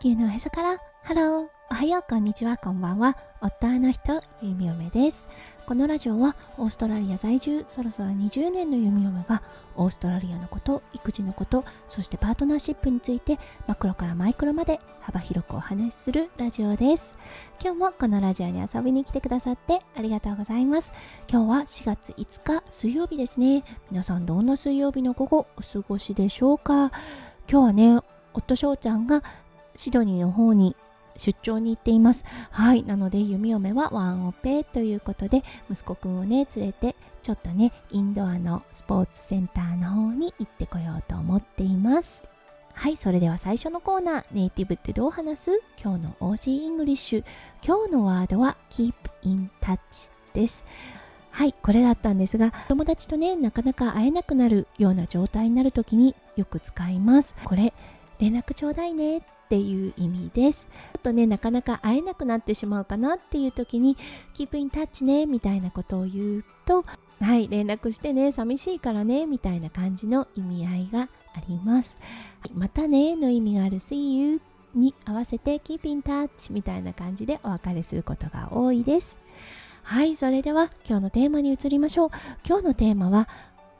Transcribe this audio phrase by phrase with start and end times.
[0.00, 0.78] 地球のおへそから。
[1.04, 1.46] ハロー。
[1.70, 2.04] おはよう。
[2.06, 2.58] こんにちは。
[2.58, 3.16] こんばんは。
[3.40, 5.26] 夫の人ゆみよめです。
[5.66, 9.42] このラジオはオーストラリア在住そろそろ20年のゆみよめが
[9.74, 17.16] オーストラリアのこと育児のことそしてパートナーシップについてマクロからマイクロまで幅広くお話しするラジオです。
[17.62, 20.92] 今日もこのラジオに遊びに来てくださってありがとうございます。
[21.26, 23.64] 今日は4月5日水曜日ですね。
[23.90, 26.92] 皆さんどんな水曜日の午後お過ごしでしょうか？
[27.50, 28.00] 今日はね
[28.34, 29.22] 夫翔ちゃんが
[29.76, 30.74] シドニーの方に
[31.16, 32.24] 出張に行っています。
[32.50, 32.82] はい。
[32.82, 42.22] なので、弓嫁はワンオペということで、息子くんをね、連れて、ちょっとね、インドアのスポーツセンターの方に行ってこようと思っています。
[42.74, 42.96] はい。
[42.96, 45.62] それでは最初のコーナー、ネイティブってどう話す？
[45.82, 47.24] 今日の Aussie English。
[47.64, 50.64] 今日のワードは keep in touch です。
[51.30, 57.34] はい、これだったんですが、友達とね、なかなか会えなくなるような状態になるときによく使います。
[57.44, 57.72] これ、
[58.18, 60.68] 連絡ちょうだいねっていう意味です。
[60.94, 63.96] ちょっとね、なかなか会えなくなってしまうかなっていう時に、
[64.34, 66.84] Keep in touch ね、みたいなことを言うと、
[67.20, 71.96] はい、連絡してね、寂しいからね、みたいな感じの意味合いがあります。
[72.54, 74.40] またね、の意味がある See you
[74.74, 79.16] に合わせて Keep in touch みたいな感じでお別れすることが多いです。
[79.82, 82.10] はい、それでは今日のテーマに移りましょう。
[82.46, 83.28] 今日のテーマは、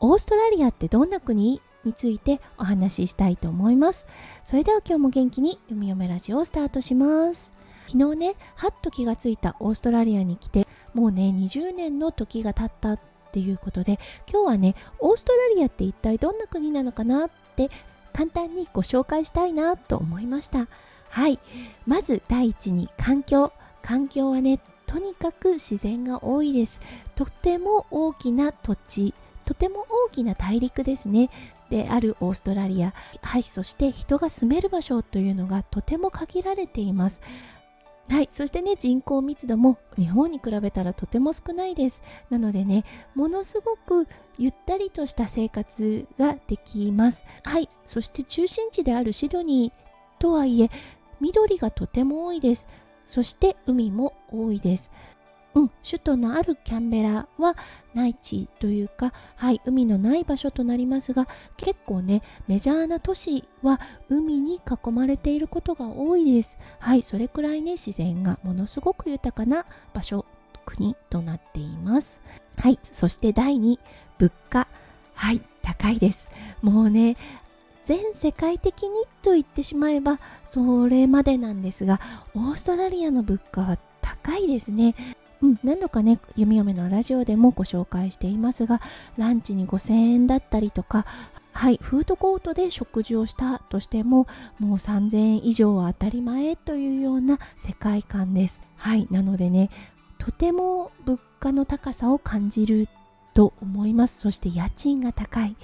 [0.00, 1.62] オーストラリアってどんな国？
[1.84, 4.06] についてお話ししたいと思います。
[4.44, 7.52] それでは今日も元気に読み読めラジオをスタートします。
[7.86, 13.00] 昨日ね、はっと気がついたオーストラリアに来て、もうね、20年の時が経ったっ
[13.32, 13.98] ていうことで、
[14.30, 17.70] 今日はね、オーストラリアって一体どんな国なのかなって
[18.12, 20.68] 簡単にご紹介したいなと思いました。
[21.10, 21.38] はい。
[21.86, 23.52] まず第一に環境。
[23.82, 26.80] 環境はね、とにかく自然が多いです。
[27.16, 29.12] とても大きな土地、
[29.44, 31.30] とても大きな大陸ですね。
[31.74, 37.20] であるオーストラリア、はい、そして人が住める場所というのがとても限られています。
[38.08, 42.00] はい、そしてね、人口密度も日本に比べたらとても少ないです。
[42.30, 42.84] なのでね、
[43.16, 44.06] ものすごく
[44.38, 47.24] ゆったりとした生活ができます。
[47.42, 50.70] はい、そして中心地であるシドニーとはいえ、
[51.20, 52.68] 緑がとても多いです。
[53.08, 54.92] そして海も多いです。
[55.54, 57.56] うん、首都のあるキャンベラは
[57.94, 66.58] 内地というか、はい、海のない場所となりますが、結構ね、メジャーな都市は海に囲まれていることが多いです。
[66.80, 70.26] はい、それくらいね、自然がものすごく豊かな場所、
[70.66, 72.20] 国となっています。
[72.56, 73.78] はい、そして第2、
[74.18, 74.66] 物価。
[75.14, 76.28] はい、高いです。
[76.62, 77.16] もうね、
[77.86, 82.00] 全世界的にと言ってしまえばそれまでなんですが
[82.34, 84.94] オーストラリアの物価は高いですね
[85.44, 88.80] うん、何度かね、弓嫁のラジオでもご紹介していますが、
[89.18, 91.04] ランチに5000円だったりとか、
[91.52, 94.26] はい、フードコートで食事をしたとしても、
[94.58, 98.62] もう3000円以上は当たり前というような世界観です。
[98.76, 99.68] はい、なのでね、
[100.16, 102.88] とても物価の高さを感じる
[103.34, 104.20] と思います。
[104.20, 105.56] そして家賃が高い。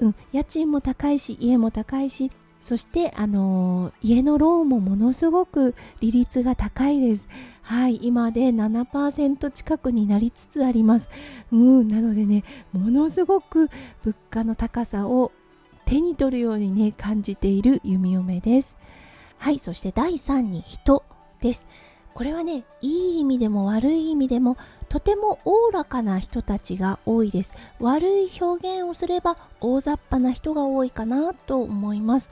[0.00, 7.28] うん、家賃も高いし、家も高いし、そして、あの、家のローンもものすごく利率が高いです。
[7.62, 11.08] はい、今で7%近くになりつつあります。
[11.52, 13.70] うん、なのでね、ものすごく
[14.02, 15.32] 物価の高さを
[15.84, 18.76] 手に取るようにね、感じている弓嫁です。
[19.38, 21.04] はい、そして第3に人
[21.40, 21.66] です。
[22.18, 24.56] これはね、いい意味でも悪い意味でも、
[24.88, 27.52] とてもおおらかな人たちが多いです。
[27.78, 32.28] 悪い表現をすれば大雑把な人が多いかなと思います。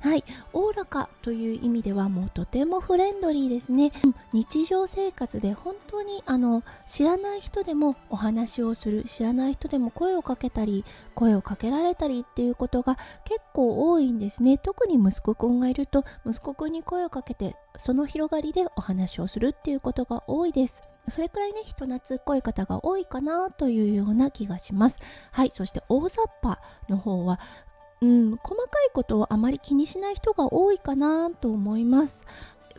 [0.00, 0.24] はい、
[0.54, 3.92] おおらかという意味ではもうとてもフレンドリーですね。
[4.32, 14.56] 日常生活で本当にあの知らない人でもお話をする、知らない人でも声をかけたり、声をかけられたりっていうことが結構多いんですね。
[14.56, 20.82] 特に息子くんがいると息子くんに声をかけてその広がりでお話をするっていうことが多いです。
[21.08, 24.98] それくらいね、人懐っこい方が多いかなというような気がします。
[25.32, 27.40] はい、そして大雑把の方は
[28.02, 32.22] うん、細かいことをあまり気にしない人が多いかなと思います。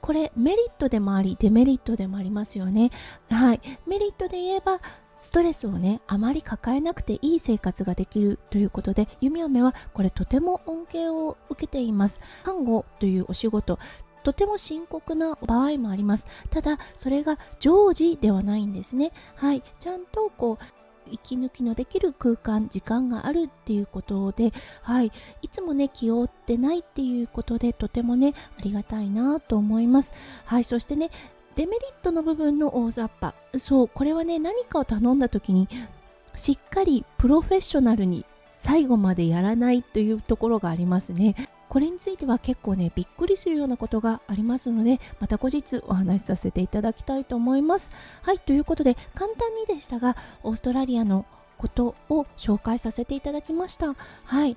[0.00, 2.90] これメリットでもありデメリットでもありますよね。
[3.30, 3.60] はい。
[3.86, 4.80] メリットで言えば
[5.26, 12.20] ストレスをね、あまり抱えなくていい生活ができるということで、弓嫁はこれとても恩恵を受けています。
[12.44, 13.80] 看護というお仕事、
[14.22, 16.26] とても深刻な場合もあります。
[16.50, 19.12] ただ、それが常時ではないんですね。
[19.34, 19.64] はい。
[19.80, 20.64] ちゃんとこう、
[21.10, 25.12] 息抜きのできる空間時間があるっていうことで、はい、
[25.42, 30.12] いつもね気負ってないっていうことでとてもねありがたいなと思います。
[30.44, 30.64] はい。
[30.64, 31.10] そしてね
[31.54, 33.34] デメリットの部分の大雑把。
[33.58, 33.88] そう。
[33.88, 35.68] これはね何かを頼んだ時に
[36.34, 41.34] しっかりプロフェッショナルに最後までやらないというところがありますね。
[41.76, 47.90] これについては結構ねびっくりするようなことがありますのでまた後日お話しさせていただきたいと思います。
[48.22, 51.26] はいということで簡単にでしたがオーストラリアの
[51.58, 53.94] ことを紹介させていただきました。
[54.24, 54.56] はい。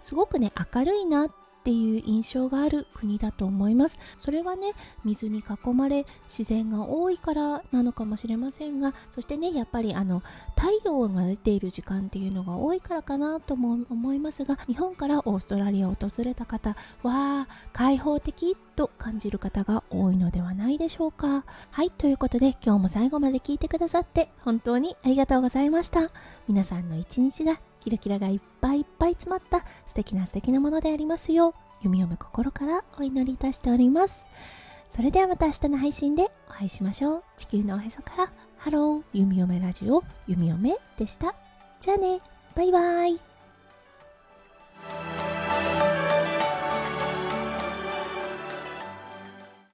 [0.00, 3.98] すごくね明るいなっっていう印象がある国だと思います。
[4.16, 4.72] それはね
[5.04, 10.22] 水に囲まれ自然が多いからなのかもしれませんがそしてねやっぱりあの
[10.56, 21.44] 太陽が出ている時間っていうのが多いからかなとも思いますが日本からオーストラリアを訪れた方は開放的と感じる方が多いのではないでしょうか。
[21.70, 26.10] はいということで今日も最後まで聞いてくださって本当にありがとうございました。
[26.48, 34.26] 皆さんの一日がキラキラがいっぱいいっぱい詰まった素敵な素敵なものでありますよう弓嫁心からお祈りいたしております。
[34.90, 37.22] それではまた明日の配信でお会いしましょう。
[37.36, 41.34] 地球のおへそからハロー弓嫁ラジオ弓嫁でした。
[41.80, 42.20] じゃあね。
[42.54, 43.29] バイバーイ。